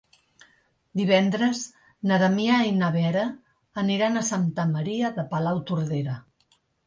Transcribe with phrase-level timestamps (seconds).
[0.99, 1.59] Divendres
[2.11, 3.25] na Damià i na Vera
[3.83, 6.17] aniran a Santa Maria de Palautordera.